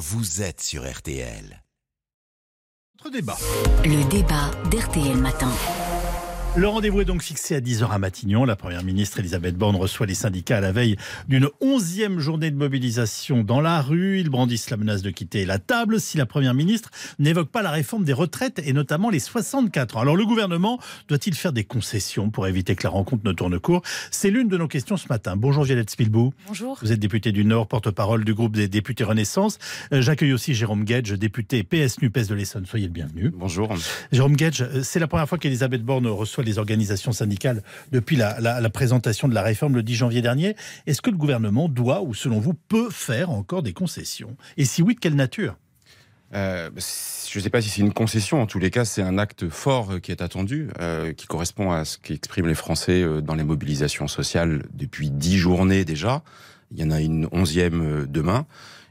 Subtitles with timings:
[0.00, 1.62] vous êtes sur RTL.
[2.94, 3.36] Notre débat.
[3.84, 5.52] Le débat d'RTL Matin.
[6.56, 8.44] Le rendez-vous est donc fixé à 10h à Matignon.
[8.44, 10.96] La Première ministre Elisabeth Borne reçoit les syndicats à la veille
[11.28, 14.18] d'une onzième journée de mobilisation dans la rue.
[14.18, 16.90] Ils brandissent la menace de quitter la table si la Première ministre
[17.20, 20.00] n'évoque pas la réforme des retraites et notamment les 64 ans.
[20.00, 23.82] Alors le gouvernement doit-il faire des concessions pour éviter que la rencontre ne tourne court?
[24.10, 25.36] C'est l'une de nos questions ce matin.
[25.36, 26.34] Bonjour Violette Spilbou.
[26.48, 26.76] Bonjour.
[26.82, 29.58] Vous êtes député du Nord, porte-parole du groupe des députés Renaissance.
[29.92, 32.66] Euh, J'accueille aussi Jérôme Gage, député PS-NUPES de l'Essonne.
[32.66, 33.30] Soyez le bienvenu.
[33.32, 33.72] Bonjour.
[34.10, 37.62] Jérôme Gage, euh, c'est la première fois qu'Elisabeth Borne reçoit les organisations syndicales
[37.92, 40.56] depuis la, présentation de la réforme le 10 janvier dernier.
[40.86, 44.36] Est-ce que le gouvernement doit, ou selon vous, peut faire encore des concessions?
[44.56, 45.56] Et si oui, de quelle nature?
[46.34, 49.18] Euh, je ne sais pas si c'est une concession, en tous les cas, c'est un
[49.18, 53.34] acte fort euh, qui est attendu, euh, qui correspond à ce qu'expriment les Français dans
[53.34, 56.22] les mobilisations sociales depuis dix journées déjà.
[56.70, 58.46] Il y en a une onzième demain.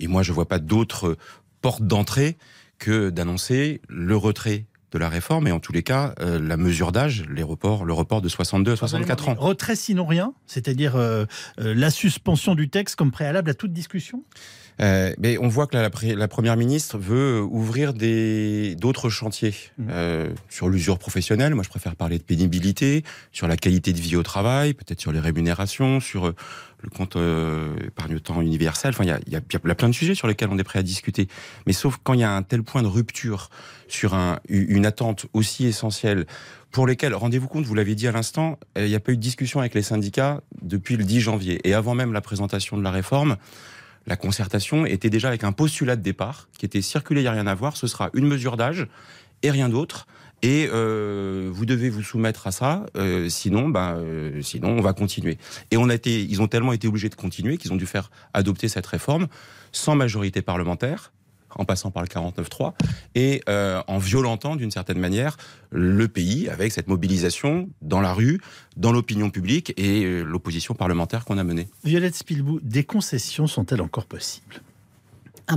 [0.00, 1.16] Et moi, je vois pas d'autre
[1.60, 2.36] porte d'entrée
[2.78, 6.92] que d'annoncer le retrait de la réforme et en tous les cas euh, la mesure
[6.92, 9.34] d'âge, les reports, le report de 62 à 64 ans.
[9.38, 11.24] Retrait sinon rien C'est-à-dire euh,
[11.60, 14.24] euh, la suspension du texte comme préalable à toute discussion?
[14.80, 19.10] Euh, mais on voit que la, la pré- la première ministre veut ouvrir des d'autres
[19.10, 19.54] chantiers
[19.90, 21.54] euh, sur l'usure professionnelle.
[21.54, 25.12] Moi, je préfère parler de pénibilité, sur la qualité de vie au travail, peut-être sur
[25.12, 26.32] les rémunérations, sur
[26.82, 28.92] le compte euh, épargne-temps universel.
[28.94, 30.56] Enfin, il y a, il y, a, y a plein de sujets sur lesquels on
[30.58, 31.28] est prêt à discuter.
[31.66, 33.50] Mais sauf quand il y a un tel point de rupture
[33.86, 36.26] sur un, une attente aussi essentielle
[36.70, 39.16] pour lesquels, rendez-vous compte, vous l'avez dit à l'instant, euh, il n'y a pas eu
[39.16, 41.60] de discussion avec les syndicats depuis le 10 janvier.
[41.68, 43.36] Et avant même la présentation de la réforme,
[44.06, 47.32] la concertation était déjà avec un postulat de départ qui était circulé, il n'y a
[47.32, 48.86] rien à voir, ce sera une mesure d'âge
[49.42, 50.06] et rien d'autre.
[50.42, 54.02] Et euh, vous devez vous soumettre à ça, euh, sinon, ben,
[54.40, 55.36] sinon on va continuer.
[55.70, 59.26] Et ils ont tellement été obligés de continuer qu'ils ont dû faire adopter cette réforme
[59.72, 61.12] sans majorité parlementaire,
[61.56, 62.72] en passant par le 49-3,
[63.14, 65.36] et euh, en violentant d'une certaine manière
[65.70, 68.40] le pays avec cette mobilisation dans la rue,
[68.76, 71.68] dans l'opinion publique et euh, l'opposition parlementaire qu'on a menée.
[71.84, 74.60] Violette Spilbou, des concessions sont-elles encore possibles?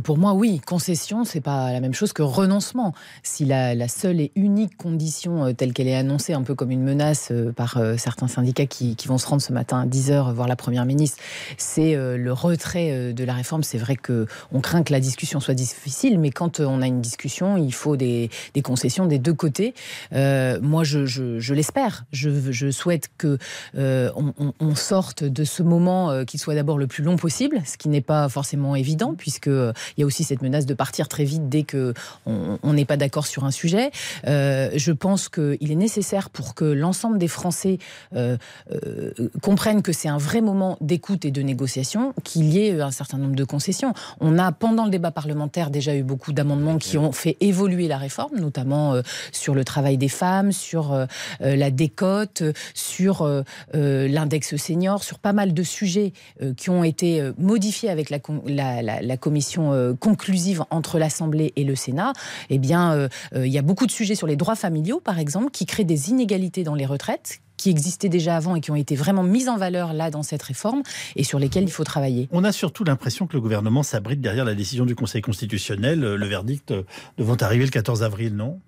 [0.00, 2.94] Pour moi, oui, concession, c'est pas la même chose que renoncement.
[3.22, 6.82] Si la, seule et unique condition euh, telle qu'elle est annoncée, un peu comme une
[6.82, 10.46] menace euh, par euh, certains syndicats qui, vont se rendre ce matin à 10h voir
[10.46, 11.18] la Première ministre,
[11.58, 15.54] c'est le retrait de la réforme, c'est vrai que on craint que la discussion soit
[15.54, 18.30] difficile, mais quand on a une discussion, il faut des,
[18.62, 19.74] concessions des deux côtés.
[20.12, 22.04] Moi, je, l'espère.
[22.12, 23.38] Je, souhaite que
[23.74, 28.00] on, sorte de ce moment qui soit d'abord le plus long possible, ce qui n'est
[28.00, 29.50] pas forcément évident, puisque
[29.96, 31.94] il y a aussi cette menace de partir très vite dès que
[32.26, 33.90] on n'est pas d'accord sur un sujet.
[34.26, 37.78] Euh, je pense qu'il est nécessaire pour que l'ensemble des Français
[38.14, 38.36] euh,
[38.72, 42.90] euh, comprennent que c'est un vrai moment d'écoute et de négociation, qu'il y ait un
[42.90, 43.94] certain nombre de concessions.
[44.20, 47.98] On a, pendant le débat parlementaire, déjà eu beaucoup d'amendements qui ont fait évoluer la
[47.98, 51.06] réforme, notamment euh, sur le travail des femmes, sur euh,
[51.42, 53.42] euh, la décote, euh, sur euh,
[53.74, 58.10] euh, l'index senior, sur pas mal de sujets euh, qui ont été euh, modifiés avec
[58.10, 62.12] la, la- la- la commission euh, conclusive entre l'Assemblée et le Sénat.
[62.50, 65.18] Eh bien, euh, euh, il y a beaucoup de sujets sur les droits familiaux, par
[65.18, 68.76] exemple, qui créent des inégalités dans les retraites qui existaient déjà avant et qui ont
[68.76, 70.82] été vraiment mises en valeur là dans cette réforme
[71.14, 72.28] et sur lesquelles il faut travailler.
[72.32, 76.26] On a surtout l'impression que le gouvernement s'abrite derrière la décision du Conseil constitutionnel, le
[76.26, 76.74] verdict
[77.18, 78.58] devant arriver le 14 avril, non?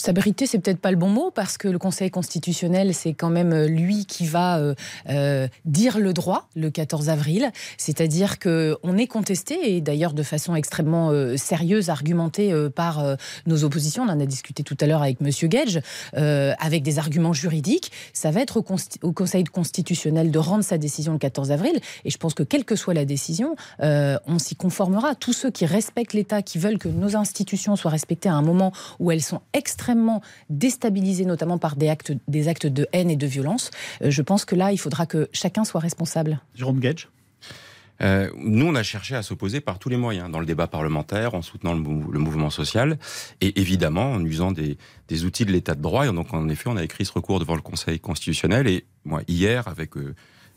[0.00, 3.52] S'abriter, c'est peut-être pas le bon mot parce que le Conseil constitutionnel, c'est quand même
[3.52, 4.74] euh, lui qui va euh,
[5.08, 7.50] euh, dire le droit le 14 avril.
[7.78, 13.16] C'est-à-dire que on est contesté et d'ailleurs de façon extrêmement sérieuse, argumentée par
[13.46, 14.04] nos oppositions.
[14.04, 15.80] On en a discuté tout à l'heure avec Monsieur Gage,
[16.12, 17.90] avec des arguments juridiques.
[18.12, 18.64] Ça va être au,
[19.02, 21.80] au Conseil constitutionnel de rendre sa décision le 14 avril.
[22.04, 25.14] Et je pense que quelle que soit la décision, on s'y conformera.
[25.14, 28.72] Tous ceux qui respectent l'État, qui veulent que nos institutions soient respectées à un moment
[28.98, 29.87] où elles sont extrêmement
[30.50, 33.70] déstabilisées, notamment par des actes, des actes de haine et de violence,
[34.02, 36.40] euh, je pense que là, il faudra que chacun soit responsable.
[36.54, 37.08] Jérôme Gage
[38.00, 41.34] Euh, nous, on a cherché à s'opposer par tous les moyens, dans le débat parlementaire,
[41.34, 42.96] en soutenant le, mou- le mouvement social,
[43.40, 44.78] et évidemment en usant des,
[45.08, 46.06] des outils de l'état de droit.
[46.06, 48.68] Et donc, en effet, on a écrit ce recours devant le Conseil constitutionnel.
[48.68, 50.14] Et moi, hier, avec euh,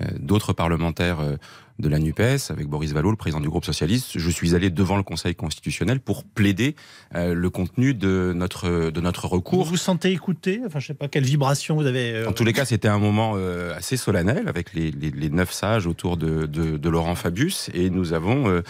[0.00, 1.36] euh, d'autres parlementaires euh,
[1.80, 4.96] de la NUPES, avec Boris Vallaud, le président du groupe socialiste, je suis allé devant
[4.96, 6.76] le Conseil constitutionnel pour plaider
[7.16, 9.64] euh, le contenu de notre, de notre Vous recours.
[9.64, 10.60] vous sentez écouté?
[10.64, 12.12] Enfin, je sais pas quelle vibration vous avez.
[12.14, 15.30] euh, En tous les cas, c'était un moment euh, assez solennel avec les, les, les
[15.30, 18.62] neuf sages autour de, de, de Laurent Fabius et nous avons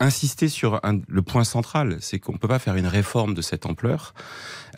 [0.00, 3.42] insisté sur un, le point central, c'est qu'on ne peut pas faire une réforme de
[3.42, 4.14] cette ampleur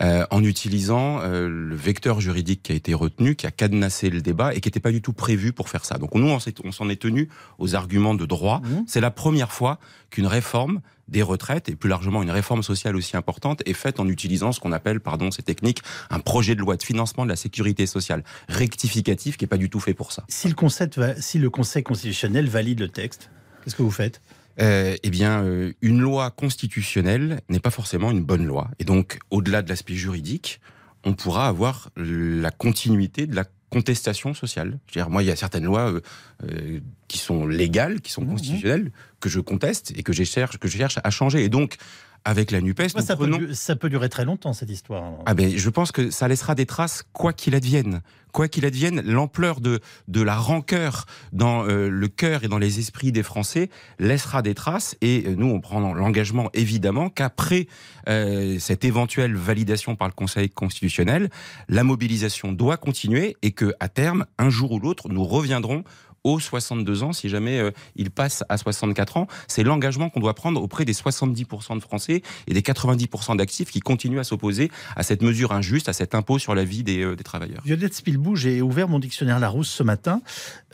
[0.01, 4.61] en utilisant le vecteur juridique qui a été retenu, qui a cadenassé le débat et
[4.61, 5.99] qui n'était pas du tout prévu pour faire ça.
[5.99, 7.29] Donc nous, on s'en est tenu
[7.59, 8.61] aux aux arguments de droit.
[8.61, 8.85] Mmh.
[8.87, 9.79] C'est la première fois
[10.11, 14.07] qu'une réforme des retraites et plus largement une réforme sociale aussi importante est faite en
[14.09, 17.37] utilisant ce qu'on appelle, pardon, ces techniques, un projet de loi de financement de la
[17.37, 20.25] sécurité sociale rectificatif qui n'est pas du tout fait pour ça.
[20.29, 20.55] Si le,
[20.97, 23.31] va- si le Conseil constitutionnel valide le texte,
[23.65, 24.21] qu'est-ce que vous faites?
[24.61, 28.71] Euh, eh bien, euh, une loi constitutionnelle n'est pas forcément une bonne loi.
[28.79, 30.61] Et donc, au-delà de l'aspect juridique,
[31.05, 34.79] on pourra avoir la continuité de la contestation sociale.
[34.87, 36.01] Je veux dire, moi, il y a certaines lois euh,
[36.45, 38.31] euh, qui sont légales, qui sont Mhm.
[38.31, 41.45] constitutionnelles, que je conteste et que je cherche, que je cherche à changer.
[41.45, 41.77] Et donc,
[42.25, 43.39] avec la NUPES, ça, peut, prenons...
[43.39, 45.03] du- ça peut durer très longtemps, cette histoire.
[45.05, 45.23] alors.
[45.27, 48.03] Ah ben, je pense que ça laissera des traces, quoi qu'il advienne.
[48.33, 52.79] Quoi qu'il advienne, l'ampleur de, de la rancœur dans euh, le cœur et dans les
[52.79, 54.97] esprits des Français laissera des traces.
[55.01, 57.67] Et euh, nous, on prend l'engagement, évidemment, qu'après
[58.09, 61.29] euh, cette éventuelle validation par le Conseil constitutionnel,
[61.69, 65.83] la mobilisation doit continuer et que à terme, un jour ou l'autre, nous reviendrons
[66.25, 69.27] aux 62 ans, si jamais euh, il passe à 64 ans.
[69.49, 73.81] C'est l'engagement qu'on doit prendre auprès des 70% de Français et des 90% d'actifs qui
[73.81, 77.17] continuent à s'opposer à cette mesure injuste, à cet impôt sur la vie des, euh,
[77.17, 77.63] travailleurs.
[77.65, 80.23] Violette Spilbou, j'ai ouvert mon dictionnaire Larousse ce matin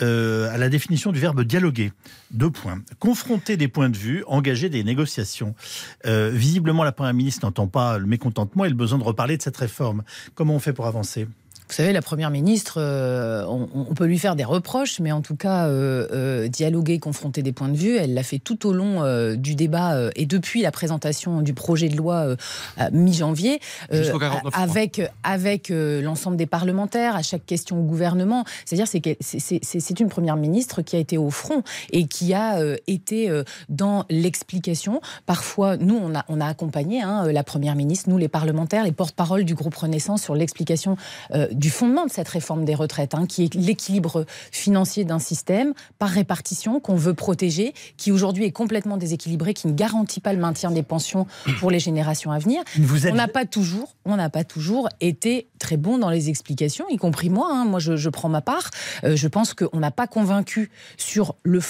[0.02, 1.92] euh, à la définition du verbe dialoguer.
[2.30, 2.80] Deux points.
[2.98, 5.54] Confronter des points de vue, engager des négociations.
[6.04, 9.56] Visiblement, la Première ministre n'entend pas le mécontentement et le besoin de reparler de cette
[9.56, 10.02] réforme.
[10.34, 11.26] Comment on fait pour avancer?
[11.68, 15.20] Vous savez, la Première ministre, euh, on, on peut lui faire des reproches, mais en
[15.20, 18.72] tout cas, euh, euh, dialoguer, confronter des points de vue, elle l'a fait tout au
[18.72, 19.02] long
[19.36, 22.36] du débat et depuis la présentation du projet de loi
[22.76, 23.60] à mi-janvier,
[23.90, 28.44] Jusqu'au 49 a- avec, avec l'ensemble des parlementaires, à chaque question au gouvernement.
[28.64, 32.58] C'est-à-dire c'est que c'est- une Première ministre qui a été au front et qui a
[32.86, 33.30] été
[33.68, 35.00] dans l'explication.
[35.24, 38.92] Parfois, nous, on a, on a accompagné hein, la Première ministre, nous les parlementaires, les
[38.92, 40.96] porte-parole du groupe Renaissance sur l'explication
[41.56, 46.10] du fondement de cette réforme des retraites, hein, qui est l'équilibre financier d'un système par
[46.10, 50.70] répartition qu'on veut protéger, qui aujourd'hui est complètement déséquilibré, qui ne garantit pas le maintien
[50.70, 51.26] des pensions
[51.58, 52.62] pour les générations à venir.
[52.78, 53.12] Vous êtes...
[53.12, 56.96] On n'a pas toujours, on n'a pas toujours été très bon dans les explications, y
[56.96, 57.48] compris moi.
[57.50, 57.64] hein.
[57.64, 58.70] Moi, je, je prends ma part.
[59.04, 61.60] Euh, je pense qu'on n'a pas convaincu sur le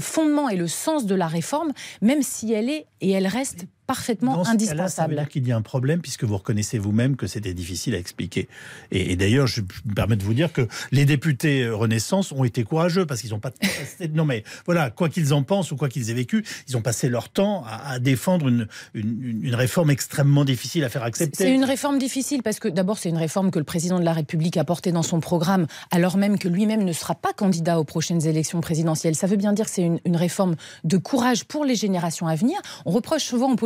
[0.00, 1.72] fondement et le sens de la réforme,
[2.02, 5.14] même si elle est et elle reste parfaitement Dans ce cas-là, ça veut indispensable.
[5.16, 8.48] dire qu'il y a un problème puisque vous reconnaissez vous-même que c'était difficile à expliquer.
[8.90, 12.64] Et, et d'ailleurs, je me permets de vous dire que les députés Renaissance ont été
[12.64, 13.52] courageux parce qu'ils n'ont pas.
[14.12, 17.08] non mais voilà, quoi qu'ils en pensent ou quoi qu'ils aient vécu, ils ont passé
[17.08, 21.44] leur temps à, à défendre une, une, une réforme extrêmement difficile à faire accepter.
[21.44, 24.12] C'est une réforme difficile parce que d'abord c'est une réforme que le président de la
[24.12, 27.84] République a portée dans son programme alors même que lui-même ne sera pas candidat aux
[27.84, 29.14] prochaines élections présidentielles.
[29.14, 32.34] Ça veut bien dire que c'est une, une réforme de courage pour les générations à
[32.34, 32.58] venir.
[32.84, 33.56] On reproche souvent aux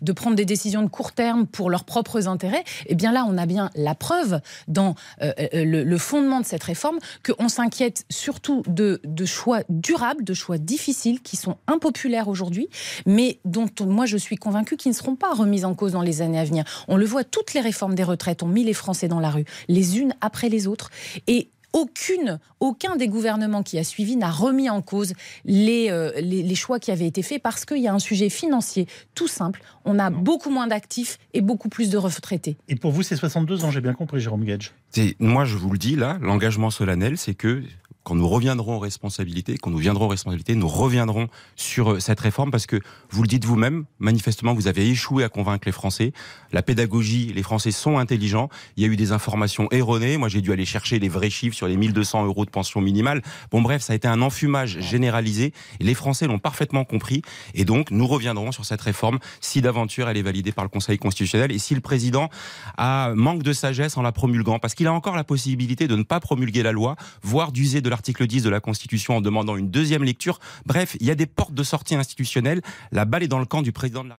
[0.00, 2.64] de prendre des décisions de court terme pour leurs propres intérêts.
[2.86, 6.46] Et bien là, on a bien la preuve dans euh, euh, le, le fondement de
[6.46, 12.28] cette réforme qu'on s'inquiète surtout de, de choix durables, de choix difficiles qui sont impopulaires
[12.28, 12.68] aujourd'hui,
[13.06, 16.22] mais dont moi je suis convaincue qu'ils ne seront pas remis en cause dans les
[16.22, 16.64] années à venir.
[16.88, 19.44] On le voit, toutes les réformes des retraites ont mis les Français dans la rue,
[19.68, 20.90] les unes après les autres.
[21.26, 25.14] Et aucune, aucun des gouvernements qui a suivi n'a remis en cause
[25.44, 28.28] les, euh, les, les choix qui avaient été faits parce qu'il y a un sujet
[28.28, 29.62] financier tout simple.
[29.84, 32.56] On a beaucoup moins d'actifs et beaucoup plus de retraités.
[32.68, 34.72] Et pour vous, c'est 62 ans, j'ai bien compris, Jérôme Gage.
[35.18, 37.62] Moi, je vous le dis là, l'engagement solennel, c'est que
[38.04, 42.20] quand nous reviendrons aux responsabilités, quand nous viendrons aux responsabilités, nous reviendrons sur euh, cette
[42.20, 46.12] réforme parce que vous le dites vous-même, manifestement, vous avez échoué à convaincre les Français.
[46.52, 48.48] La pédagogie, les Français sont intelligents.
[48.76, 50.16] Il y a eu des informations erronées.
[50.16, 53.22] Moi, j'ai dû aller chercher les vrais chiffres sur les 1200 euros de pension minimale.
[53.50, 57.22] Bon, bref, ça a été un enfumage généralisé les Français l'ont parfaitement compris.
[57.54, 60.98] Et donc, nous reviendrons sur cette réforme si d'aventure elle est validée par le Conseil
[60.98, 62.28] constitutionnel et si le président
[62.76, 66.02] a manque de sagesse en la promulguant parce qu'il a encore la possibilité de ne
[66.02, 69.70] pas promulguer la loi, voire d'user de l'article 10 de la Constitution en demandant une
[69.70, 70.40] deuxième lecture.
[70.66, 72.62] Bref, il y a des portes de sortie institutionnelles.
[72.90, 74.18] La balle est dans le camp du président de la